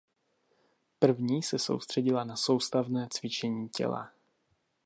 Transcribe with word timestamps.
První 0.99 1.43
se 1.43 1.59
soustředila 1.59 2.23
na 2.23 2.35
soustavné 2.35 3.07
cvičení 3.11 3.69
těla. 3.69 4.11